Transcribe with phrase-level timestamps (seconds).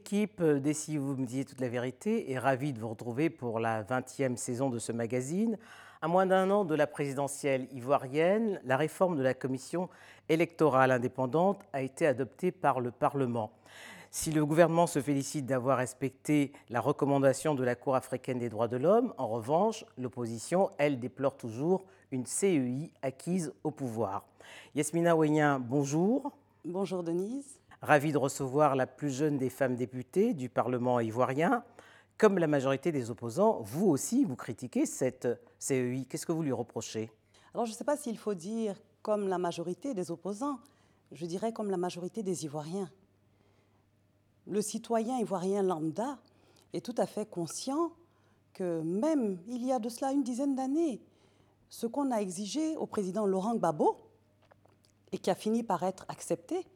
[0.00, 3.60] L'équipe des Si vous me disiez toute la vérité est ravie de vous retrouver pour
[3.60, 5.58] la 20e saison de ce magazine.
[6.00, 9.90] À moins d'un an de la présidentielle ivoirienne, la réforme de la commission
[10.30, 13.52] électorale indépendante a été adoptée par le Parlement.
[14.10, 18.68] Si le gouvernement se félicite d'avoir respecté la recommandation de la Cour africaine des droits
[18.68, 24.24] de l'homme, en revanche, l'opposition, elle, déplore toujours une CEI acquise au pouvoir.
[24.74, 26.32] Yasmina Ouénien, bonjour.
[26.64, 27.59] Bonjour Denise.
[27.82, 31.64] Ravi de recevoir la plus jeune des femmes députées du Parlement ivoirien.
[32.18, 36.04] Comme la majorité des opposants, vous aussi, vous critiquez cette CEI.
[36.08, 37.10] Qu'est-ce que vous lui reprochez?
[37.54, 40.58] Alors je ne sais pas s'il faut dire comme la majorité des opposants,
[41.12, 42.90] je dirais comme la majorité des Ivoiriens
[44.50, 46.18] le citoyen ivoirien lambda
[46.72, 47.92] est tout à fait conscient
[48.52, 51.00] que même il y a de cela une dizaine d'années,
[51.68, 53.96] ce qu'on a exigé au président Laurent Gbagbo
[55.12, 56.66] et qui a fini par être accepté,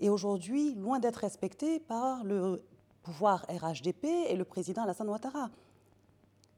[0.00, 2.62] est aujourd'hui loin d'être respecté par le
[3.02, 5.50] pouvoir RHDP et le président Alassane Ouattara.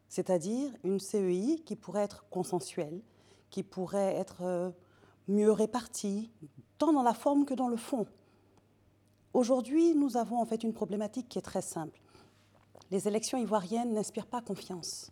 [0.09, 3.03] C'est-à-dire une CEI qui pourrait être consensuelle,
[3.51, 4.71] qui pourrait être euh,
[5.29, 6.31] mieux répartie,
[6.79, 8.07] tant dans la forme que dans le fond.
[9.35, 12.01] Aujourd'hui, nous avons en fait une problématique qui est très simple.
[12.91, 15.11] Les élections ivoiriennes n'inspirent pas confiance.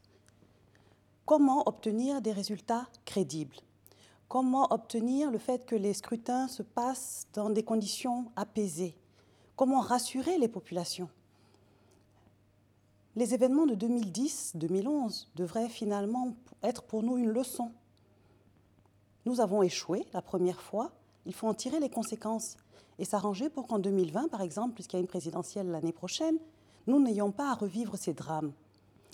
[1.26, 3.56] Comment obtenir des résultats crédibles?
[4.28, 8.96] Comment obtenir le fait que les scrutins se passent dans des conditions apaisées?
[9.54, 11.08] Comment rassurer les populations?
[13.14, 17.70] Les événements de 2010-2011 devraient finalement être pour nous une leçon.
[19.26, 20.90] Nous avons échoué la première fois,
[21.24, 22.56] il faut en tirer les conséquences
[22.98, 26.38] et s'arranger pour qu'en 2020, par exemple, puisqu'il y a une présidentielle l'année prochaine,
[26.88, 28.52] nous n'ayons pas à revivre ces drames.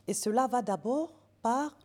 [0.08, 1.12] Et cela va d'abord
[1.42, 1.76] par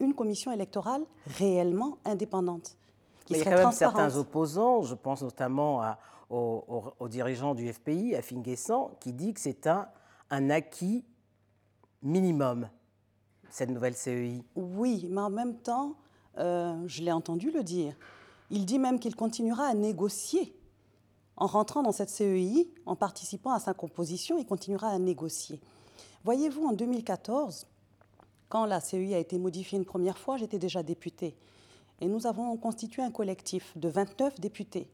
[0.00, 1.02] une commission électorale
[1.38, 2.76] réellement indépendante.
[3.24, 5.98] Qui il y a quand même certains opposants, je pense notamment à,
[6.30, 9.88] aux, dirigeants du FPI, à Finguessan, qui dit que c'est un,
[10.30, 11.04] un acquis
[12.02, 12.68] minimum,
[13.48, 14.44] cette nouvelle CEI.
[14.56, 15.94] Oui, mais en même temps,
[16.38, 17.94] euh, je l'ai entendu le dire,
[18.50, 20.54] il dit même qu'il continuera à négocier
[21.36, 25.60] en rentrant dans cette CEI, en participant à sa composition, il continuera à négocier.
[26.24, 27.66] Voyez-vous, en 2014,
[28.54, 31.34] quand la CEI a été modifiée une première fois, j'étais déjà députée.
[32.00, 34.86] Et nous avons constitué un collectif de 29 députés,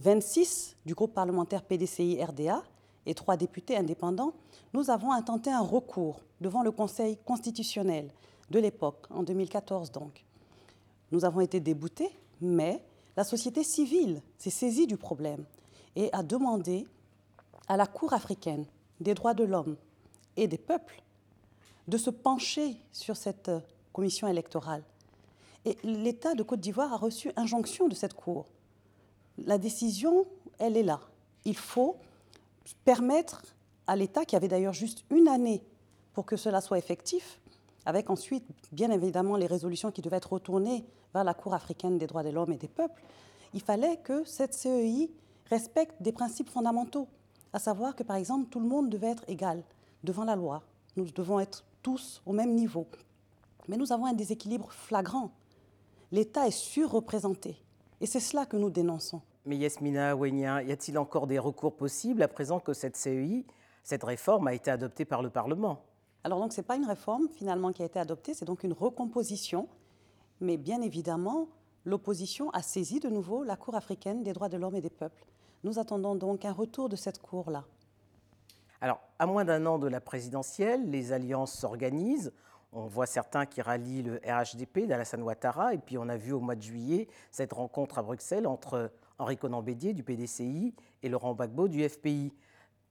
[0.00, 2.62] 26 du groupe parlementaire PDCI-RDA
[3.06, 4.34] et 3 députés indépendants.
[4.74, 8.10] Nous avons intenté un recours devant le Conseil constitutionnel
[8.50, 10.22] de l'époque, en 2014 donc.
[11.10, 12.10] Nous avons été déboutés,
[12.42, 12.84] mais
[13.16, 15.46] la société civile s'est saisie du problème
[15.96, 16.86] et a demandé
[17.66, 18.66] à la Cour africaine
[19.00, 19.78] des droits de l'homme
[20.36, 21.02] et des peuples
[21.88, 23.50] de se pencher sur cette
[23.92, 24.82] commission électorale.
[25.64, 28.46] Et l'État de Côte d'Ivoire a reçu injonction de cette Cour.
[29.38, 30.26] La décision,
[30.58, 31.00] elle est là.
[31.44, 31.96] Il faut
[32.84, 33.42] permettre
[33.86, 35.62] à l'État, qui avait d'ailleurs juste une année
[36.12, 37.40] pour que cela soit effectif,
[37.86, 42.06] avec ensuite, bien évidemment, les résolutions qui devaient être retournées vers la Cour africaine des
[42.06, 43.02] droits de l'homme et des peuples,
[43.52, 45.10] il fallait que cette CEI
[45.50, 47.08] respecte des principes fondamentaux,
[47.52, 49.62] à savoir que, par exemple, tout le monde devait être égal
[50.02, 50.62] devant la loi.
[50.96, 52.88] Nous devons être tous au même niveau.
[53.68, 55.30] Mais nous avons un déséquilibre flagrant.
[56.10, 57.56] L'État est surreprésenté.
[58.00, 59.20] Et c'est cela que nous dénonçons.
[59.46, 63.44] Mais Yasmina Ouenia, y a-t-il encore des recours possibles à présent que cette CEI,
[63.82, 65.82] cette réforme a été adoptée par le Parlement?
[66.24, 68.72] Alors donc ce n'est pas une réforme finalement qui a été adoptée, c'est donc une
[68.72, 69.68] recomposition.
[70.40, 71.48] Mais bien évidemment,
[71.84, 75.26] l'opposition a saisi de nouveau la Cour africaine des droits de l'homme et des peuples.
[75.62, 77.64] Nous attendons donc un retour de cette Cour-là.
[78.84, 82.34] Alors, à moins d'un an de la présidentielle, les alliances s'organisent.
[82.70, 86.40] On voit certains qui rallient le RHDP d'Alassane Ouattara, et puis on a vu au
[86.40, 91.32] mois de juillet cette rencontre à Bruxelles entre Henri Conan Bédier du PDCI et Laurent
[91.32, 92.34] Gbagbo du FPI.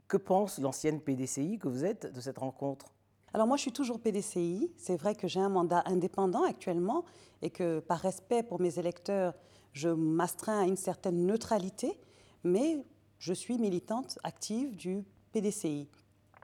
[0.07, 2.91] Que pense l'ancienne PDCI que vous êtes de cette rencontre?
[3.31, 4.71] Alors moi, je suis toujours PDCI.
[4.77, 7.05] C'est vrai que j'ai un mandat indépendant actuellement
[7.43, 9.35] et que par respect pour mes électeurs,
[9.73, 11.99] je m'astreins à une certaine neutralité,
[12.43, 12.83] mais
[13.19, 15.87] je suis militante active du PDCI.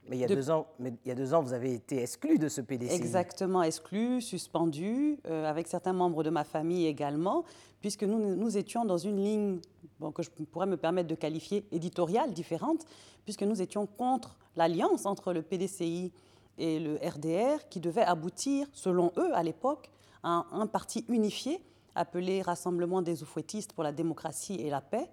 [0.07, 2.01] Mais il, y a deux ans, mais il y a deux ans, vous avez été
[2.01, 2.95] exclu de ce PDCI.
[2.95, 7.44] Exactement, exclu, suspendu, euh, avec certains membres de ma famille également,
[7.80, 9.59] puisque nous, nous étions dans une ligne
[10.00, 12.86] bon, que je pourrais me permettre de qualifier éditoriale différente,
[13.24, 16.12] puisque nous étions contre l'alliance entre le PDCI
[16.57, 19.91] et le RDR qui devait aboutir, selon eux à l'époque,
[20.24, 21.62] à un, parti unifié
[21.95, 25.09] appelé Rassemblement des oufouettistes pour la démocratie et la paix.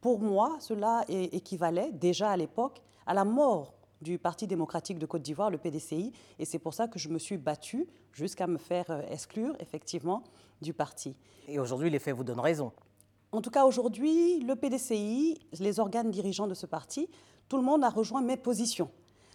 [0.00, 5.22] Pour moi, cela équivalait déjà à l'époque à la mort du Parti démocratique de Côte
[5.22, 8.86] d'Ivoire, le PDCI, et c'est pour ça que je me suis battue jusqu'à me faire
[8.90, 10.22] euh, exclure effectivement
[10.62, 11.14] du parti.
[11.48, 12.72] Et aujourd'hui, les faits vous donnent raison.
[13.32, 17.08] En tout cas, aujourd'hui, le PDCI, les organes dirigeants de ce parti,
[17.48, 18.90] tout le monde a rejoint mes positions.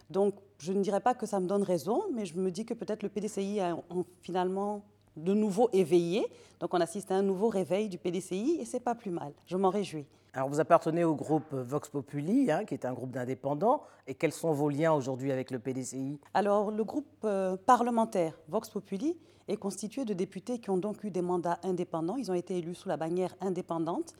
[0.09, 2.73] Donc, je ne dirais pas que ça me donne raison, mais je me dis que
[2.73, 3.77] peut-être le PDCI a
[4.21, 4.83] finalement
[5.15, 6.25] de nouveau éveillé.
[6.59, 9.33] Donc, on assiste à un nouveau réveil du PDCI et c'est pas plus mal.
[9.45, 10.05] Je m'en réjouis.
[10.35, 13.83] Alors, vous appartenez au groupe Vox Populi, hein, qui est un groupe d'indépendants.
[14.05, 18.69] Et quels sont vos liens aujourd'hui avec le PDCI Alors, le groupe euh, parlementaire Vox
[18.69, 19.17] Populi
[19.47, 22.17] est constitué de députés qui ont donc eu des mandats indépendants.
[22.17, 24.13] Ils ont été élus sous la bannière indépendante.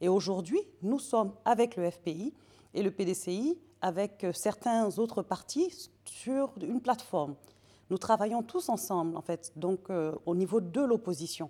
[0.00, 2.34] Et aujourd'hui, nous sommes avec le FPI
[2.74, 7.36] et le PDCI avec certains autres partis sur une plateforme.
[7.90, 11.48] Nous travaillons tous ensemble, en fait, donc euh, au niveau de l'opposition.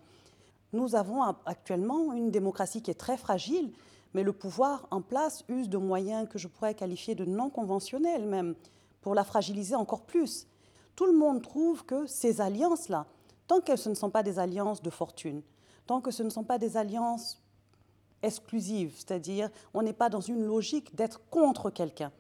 [0.75, 3.73] Nous avons actuellement une démocratie qui est très fragile
[4.15, 8.27] mais le pouvoir en place use de moyens que je pourrais qualifier de non conventionnels
[8.27, 8.55] même,
[9.01, 10.47] pour la fragiliser encore plus.
[10.97, 13.07] Tout le monde trouve que ces alliances-là,
[13.47, 15.43] tant que ce ne sont pas des alliances de fortune,
[15.87, 17.43] tant que ce ne sont pas des alliances
[18.23, 22.13] exclusives, c'est-à-dire on n'est pas dans une logique d'être contre quelqu'un,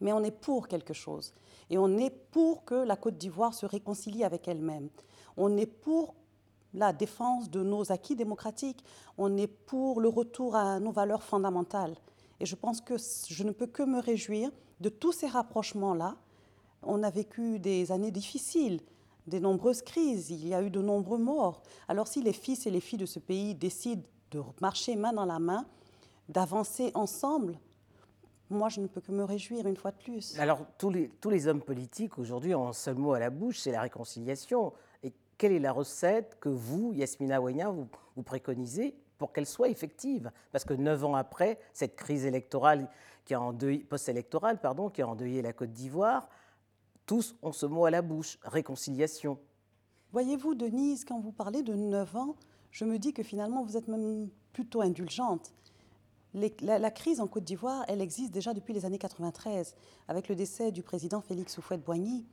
[0.00, 1.32] mais on est pour quelque chose.
[1.70, 4.88] Et on est pour que la Côte d'Ivoire se réconcilie avec elle-même.
[5.36, 6.14] On est pour
[6.74, 8.84] la défense de nos acquis démocratiques.
[9.18, 11.96] On est pour le retour à nos valeurs fondamentales.
[12.38, 12.94] Et je pense que
[13.28, 14.50] je ne peux que me réjouir
[14.80, 16.16] de tous ces rapprochements-là.
[16.82, 18.80] On a vécu des années difficiles,
[19.26, 21.62] des nombreuses crises, il y a eu de nombreux morts.
[21.88, 25.26] Alors si les fils et les filles de ce pays décident de marcher main dans
[25.26, 25.66] la main,
[26.28, 27.58] d'avancer ensemble,
[28.50, 30.36] moi, je ne peux que me réjouir une fois de plus.
[30.38, 33.60] Alors, tous les, tous les hommes politiques aujourd'hui ont un seul mot à la bouche,
[33.60, 34.72] c'est la réconciliation
[35.40, 40.30] quelle est la recette que vous, Yasmina Ouenia, vous, préconisez pour qu'elle soit effective?
[40.52, 42.90] Parce que neuf ans après, cette crise électorale
[43.24, 43.40] qui a
[43.88, 46.28] post-électorale, pardon, qui a endeuillé la Côte d'Ivoire,
[47.06, 49.38] tous ont ce mot à la bouche, réconciliation.
[50.12, 52.36] Voyez-vous, Denise, quand vous parlez de neuf ans,
[52.70, 55.54] je me dis que finalement, vous êtes même plutôt indulgente.
[56.34, 59.74] la, la, crise en Côte d'Ivoire, elle existe déjà depuis les années 93,
[60.06, 62.26] avec le décès du président Félix Houphouët-Boigny.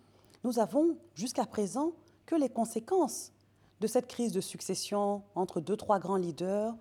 [0.43, 1.93] Nous avons, jusqu'à présent,
[2.27, 3.31] que les conséquences
[3.79, 6.75] de cette crise de succession entre deux, trois grands leaders.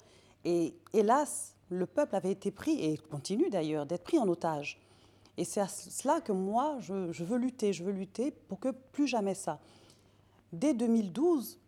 [0.45, 4.79] Et hélas, le peuple avait été pris, et continue d'ailleurs, d'être pris en otage.
[5.39, 7.73] Et c'est à cela que moi, je, veux lutter.
[7.73, 9.61] Je veux lutter pour que plus jamais ça.
[10.53, 11.59] Dès 2012,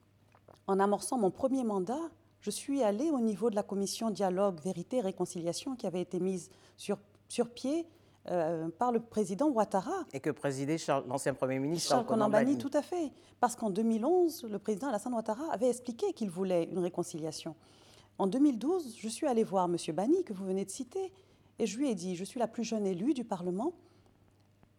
[0.67, 2.11] en amorçant mon premier mandat,
[2.41, 6.51] je suis allée au niveau de la commission Dialogue, Vérité Réconciliation qui avait été mise
[6.77, 6.99] sur,
[7.29, 7.87] sur pied
[8.31, 10.05] euh, par le président Ouattara.
[10.13, 10.77] Et que présidait
[11.07, 12.59] l'ancien Premier ministre Charles Konambani.
[12.59, 13.11] Tout à fait.
[13.41, 17.55] Parce qu'en 2011, le président Alassane Ouattara avait expliqué qu'il voulait une réconciliation.
[18.19, 19.77] En 2012, je suis allée voir M.
[19.95, 21.13] Bani, que vous venez de citer,
[21.59, 23.73] et je lui ai dit, je suis la plus jeune élue du Parlement,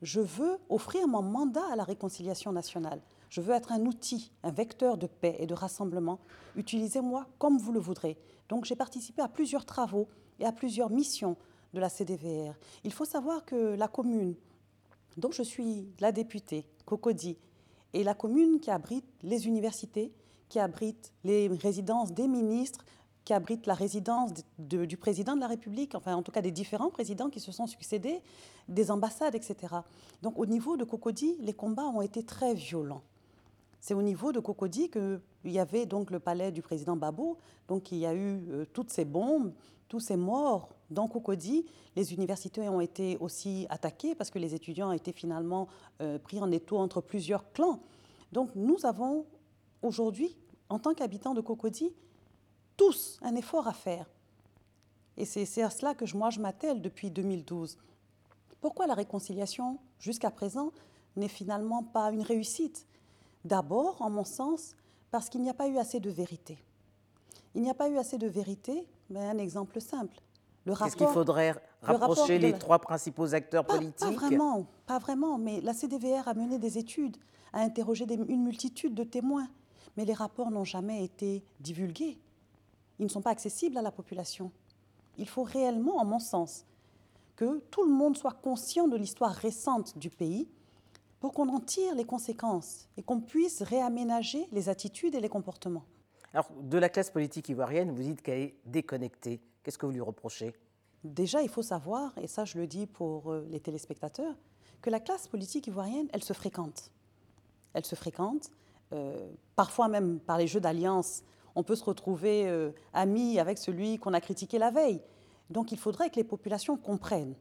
[0.02, 3.02] je veux offrir mon mandat à la réconciliation nationale.
[3.30, 6.20] Je veux être un outil, un vecteur de paix et de rassemblement.
[6.56, 8.18] Utilisez-moi comme vous le voudrez.
[8.48, 10.08] Donc j'ai participé à plusieurs travaux
[10.40, 11.36] et à plusieurs missions
[11.74, 12.54] de la CDVR.
[12.84, 14.36] Il faut savoir que la commune
[15.18, 17.38] dont je suis la députée, Cocody,
[17.94, 20.14] est la commune qui abrite les universités,
[20.48, 22.86] qui abrite les résidences des ministres,
[23.26, 26.90] qui abrite la résidence du président de la République, enfin en tout cas des différents
[26.90, 28.22] présidents qui se sont succédés,
[28.68, 29.76] des ambassades, etc.
[30.22, 33.04] Donc au niveau de Cocody, les combats ont été très violents.
[33.80, 37.92] C'est au niveau de Cocody qu'il y avait donc le palais du président Babo, donc
[37.92, 39.54] il y a eu euh, toutes ces bombes,
[39.88, 41.66] tous ces morts dans Cocody.
[41.96, 45.68] Les universités ont été aussi attaquées parce que les étudiants ont été finalement
[46.02, 47.80] euh, pris en étau entre plusieurs clans.
[48.32, 49.26] Donc nous avons
[49.82, 50.36] aujourd'hui,
[50.68, 51.92] en tant qu'habitants de Cocody,
[52.76, 54.10] tous un effort à faire.
[55.18, 57.78] Et c'est à cela que moi je m'attelle depuis 2012.
[58.62, 60.72] Pourquoi la réconciliation, jusqu'à présent,
[61.16, 62.86] n'est finalement pas une réussite?
[63.46, 64.76] D'abord, en mon sens,
[65.12, 66.58] parce qu'il n'y a pas eu assez de vérité.
[67.56, 70.22] Il n'y a pas eu assez de vérité, mais un exemple simple.
[70.66, 75.74] Qu'est-ce qu'il faudrait rapprocher les trois principaux acteurs politiques Pas vraiment, pas vraiment, mais la
[75.74, 77.18] CDVR a mené des études,
[77.54, 79.48] a interrogé une multitude de témoins,
[79.98, 82.20] mais les rapports n'ont jamais été divulgués.
[83.00, 84.52] Ils ne sont pas accessibles à la population.
[85.18, 86.66] Il faut réellement, en mon sens,
[87.36, 90.48] que tout le monde soit conscient de l'histoire récente du pays
[91.20, 95.86] pour qu'on en tire les conséquences et qu'on puisse réaménager les attitudes et les comportements.
[96.34, 99.42] Alors, de la classe politique ivoirienne, vous dites qu'elle est déconnectée.
[99.64, 100.54] Qu'est-ce que vous lui reprochez?
[101.04, 104.36] Déjà, il faut savoir, et ça je le dis pour euh, les téléspectateurs,
[104.82, 106.92] que la classe politique ivoirienne, elle se fréquente.
[107.74, 108.52] Elle se fréquente,
[108.94, 111.24] euh, parfois même par les jeux d'alliance,
[111.56, 115.02] on peut se retrouver euh, amis avec celui qu'on a critiqué la veille.
[115.50, 117.36] Donc il faudrait que les populations comprennent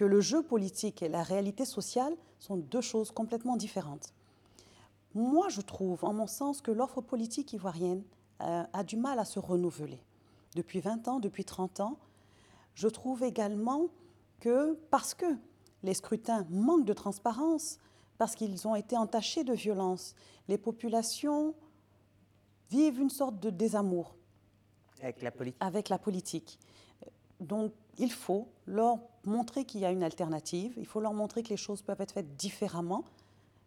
[0.00, 4.14] que le jeu politique et la réalité sociale sont deux choses complètement différentes.
[5.14, 8.02] Moi, je trouve, en mon sens, que l'offre politique ivoirienne
[8.38, 10.02] a du mal à se renouveler.
[10.54, 11.98] depuis 20 ans, depuis 30 ans.
[12.74, 13.88] Je trouve également
[14.40, 15.26] que parce que
[15.82, 17.78] les scrutins manquent de transparence,
[18.16, 20.14] parce qu'ils ont été entachés de violence,
[20.48, 21.54] les populations
[22.70, 24.14] vivent une sorte de désamour
[25.02, 25.56] avec la politique.
[25.60, 26.58] Avec la politique.
[27.40, 31.48] Donc il faut leur montrer qu'il y a une alternative, il faut leur montrer que
[31.48, 33.04] les choses peuvent être faites différemment.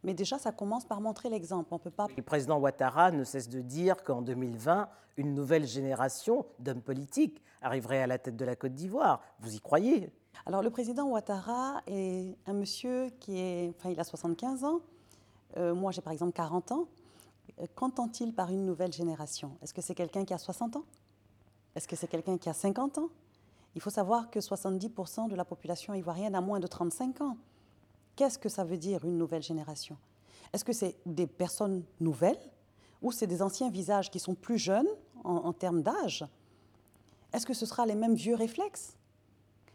[0.03, 1.73] Mais déjà, ça commence par montrer l'exemple.
[1.73, 2.07] On peut pas.
[2.15, 8.01] Le président Ouattara ne cesse de dire qu'en 2020, une nouvelle génération d'hommes politiques arriverait
[8.01, 9.21] à la tête de la Côte d'Ivoire.
[9.39, 10.11] Vous y croyez?
[10.45, 13.73] Alors, le président Ouattara est un monsieur qui est.
[13.77, 14.81] Enfin, il a 75 ans.
[15.55, 16.87] Euh, moi, j'ai par exemple 40 ans.
[17.75, 19.57] Qu'entend-il par une nouvelle génération?
[19.61, 20.83] Est-ce que c'est quelqu'un qui a 60 ans?
[21.75, 23.09] Est-ce que c'est quelqu'un qui a 50 ans?
[23.75, 27.37] Il faut savoir que 70% de la population ivoirienne a moins de 35 ans.
[28.15, 29.97] Qu'est-ce que ça veut dire une nouvelle génération?
[30.53, 32.51] Est-ce que c'est des personnes nouvelles
[33.01, 34.87] ou c'est des anciens visages qui sont plus jeunes
[35.23, 36.25] en, termes d'âge?
[37.33, 38.95] Est-ce que ce sera les mêmes vieux réflexes?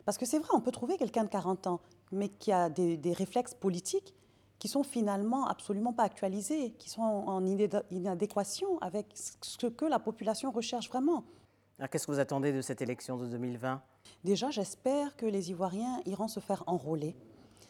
[0.05, 1.81] Parce que c'est vrai, on peut trouver quelqu'un de 40 ans,
[2.13, 4.15] mais qui a des, réflexes politiques
[4.61, 10.51] qui sont finalement absolument pas actualisés, qui sont en inadéquation avec ce que la population
[10.51, 11.25] recherche vraiment.
[11.87, 13.81] Qu'est-ce que vous attendez de cette élection de 2020
[14.25, 17.15] Déjà, j'espère que les Ivoiriens iront se faire enrôler.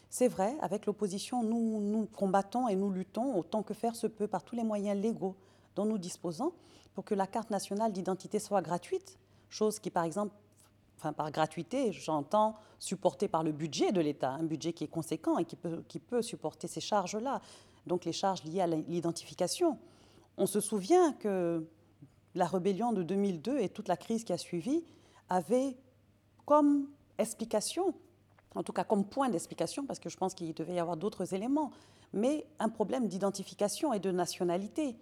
[0.09, 4.27] C'est vrai, avec l'opposition, nous, nous combattons et nous luttons autant que faire se peut
[4.27, 5.37] par tous les moyens légaux
[5.77, 6.53] dont nous disposons
[6.95, 9.19] pour que la carte nationale d'identité soit gratuite,
[9.51, 10.35] chose qui, par exemple,
[10.97, 15.37] enfin par gratuité, j'entends supportée par le budget de l'État, un budget qui est conséquent
[15.39, 17.43] et qui peut, qui peut supporter ces charges-là,
[17.87, 19.79] donc les charges liées à l'identification.
[20.39, 21.65] On se souvient que
[22.35, 24.85] la rébellion de 2002 et toute la crise qui a suivi
[25.29, 25.77] avaient
[26.45, 27.95] comme explication
[28.55, 31.35] en tout cas comme point d'explication, parce que je pense qu'il devait y avoir d'autres
[31.35, 31.71] éléments,
[32.13, 34.97] mais un problème d'identification et de nationalité.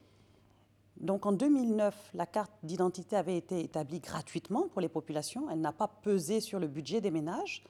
[0.99, 5.73] Donc en 2009, la carte d'identité avait été établie gratuitement pour les populations, elle n'a
[5.73, 7.65] pas pesé sur le budget des ménages.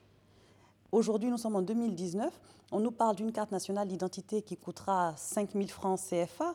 [0.93, 2.33] Aujourd'hui, nous sommes en 2019,
[2.73, 6.55] on nous parle d'une carte nationale d'identité qui coûtera 5 000 francs CFA,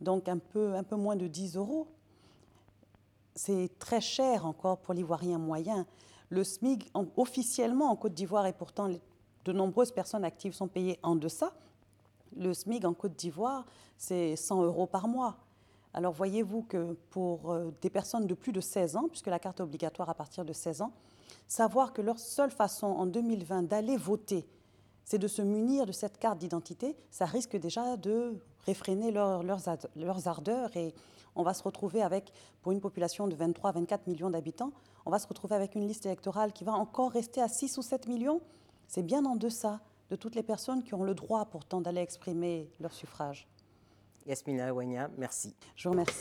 [0.00, 1.86] donc un peu, un peu moins de 10 euros.
[3.42, 5.86] C'est très cher encore pour l'ivoirien moyen.
[6.28, 8.90] Le SMIC, officiellement en Côte d'Ivoire, et pourtant
[9.46, 11.54] de nombreuses personnes actives sont payées en deçà,
[12.36, 13.64] le SMIC en Côte d'Ivoire,
[13.96, 15.38] c'est 100 euros par mois.
[15.94, 19.60] Alors voyez-vous que pour euh, des personnes de plus de 16 ans, puisque la carte
[19.60, 20.92] est obligatoire à partir de 16 ans,
[21.48, 24.46] savoir que leur seule façon en 2020 d'aller voter,
[25.02, 30.28] c'est de se munir de cette carte d'identité, ça risque déjà de réfréner leurs, leurs
[30.28, 30.92] ardeurs et
[31.40, 32.32] on va se retrouver avec,
[32.62, 34.72] pour une population de 23 24 millions d'habitants,
[35.06, 37.82] on va se retrouver avec une liste électorale qui va encore rester à 6 ou
[37.82, 38.40] 7 millions.
[38.86, 39.80] C'est bien en deçà
[40.10, 43.48] de toutes les personnes qui ont le droit pourtant d'aller exprimer leur suffrage.
[44.26, 45.54] Yasmina Awanya, merci.
[45.76, 46.20] Je vous remercie.